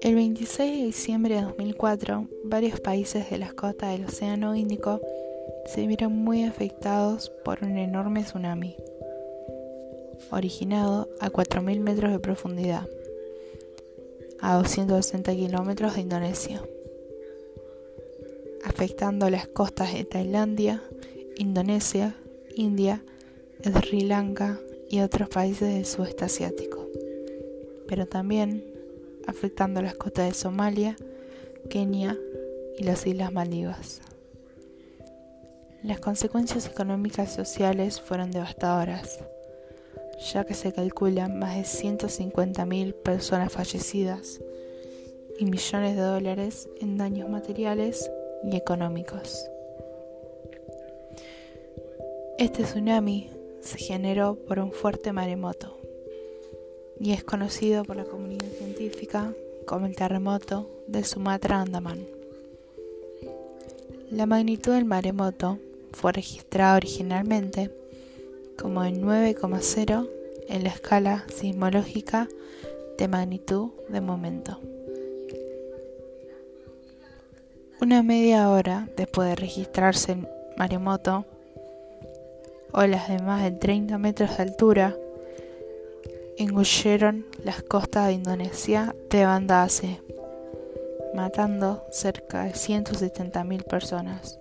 [0.00, 5.00] El 26 de diciembre de 2004, varios países de las costas del Océano Índico
[5.66, 8.76] se vieron muy afectados por un enorme tsunami,
[10.30, 12.88] originado a 4.000 metros de profundidad,
[14.40, 16.62] a 260 kilómetros de Indonesia,
[18.64, 20.82] afectando las costas de Tailandia,
[21.36, 22.16] Indonesia,
[22.54, 23.02] India,
[23.64, 26.86] Sri Lanka y otros países del sudeste asiático,
[27.88, 28.64] pero también
[29.26, 30.96] afectando las costas de Somalia,
[31.68, 32.16] Kenia
[32.78, 34.00] y las Islas Maldivas.
[35.82, 39.18] Las consecuencias económicas y sociales fueron devastadoras,
[40.32, 44.40] ya que se calculan más de 150.000 personas fallecidas
[45.38, 48.10] y millones de dólares en daños materiales
[48.44, 49.48] y económicos.
[52.38, 53.37] Este tsunami
[53.68, 55.76] se generó por un fuerte maremoto
[56.98, 59.34] y es conocido por la comunidad científica
[59.66, 62.06] como el terremoto de Sumatra Andaman.
[64.10, 65.58] La magnitud del maremoto
[65.92, 67.70] fue registrada originalmente
[68.58, 70.08] como en 9,0
[70.48, 72.26] en la escala sismológica
[72.96, 74.60] de magnitud de momento.
[77.82, 81.26] Una media hora después de registrarse el maremoto,
[82.72, 84.96] olas de más de 30 metros de altura
[86.38, 90.00] engulleron las costas de Indonesia de Banda Aceh,
[91.14, 94.38] matando cerca de 170.000 personas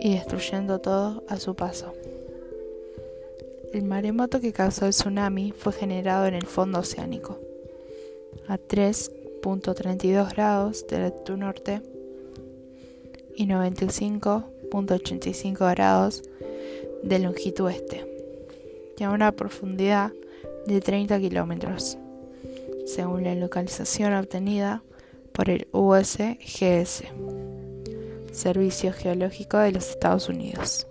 [0.00, 1.92] y destruyendo todo a su paso.
[3.74, 7.38] El maremoto que causó el tsunami fue generado en el fondo oceánico,
[8.48, 11.82] a 3.32 grados de latitud norte
[13.36, 16.22] y 95.85 grados
[17.02, 18.06] de longitud este,
[18.98, 20.12] y a una profundidad
[20.66, 21.98] de 30 kilómetros,
[22.86, 24.82] según la localización obtenida
[25.32, 27.04] por el USGS,
[28.32, 30.86] Servicio Geológico de los Estados Unidos.